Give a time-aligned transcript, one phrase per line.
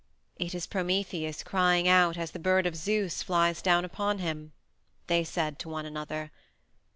[0.37, 4.51] "It is Prometheus crying out as the bird of Zeus flies down upon him,"
[5.05, 6.31] they said to one another.